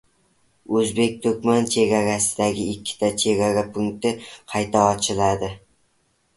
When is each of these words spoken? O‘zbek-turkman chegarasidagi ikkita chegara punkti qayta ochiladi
O‘zbek-turkman 0.79 1.67
chegarasidagi 1.75 2.65
ikkita 2.73 3.11
chegara 3.27 3.67
punkti 3.79 4.17
qayta 4.27 4.85
ochiladi 4.99 5.55